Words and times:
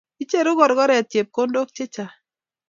Icheru 0.23 0.51
korkoret 0.59 1.05
chepkondok 1.11 1.69
che 1.75 1.85
chang 1.93 2.13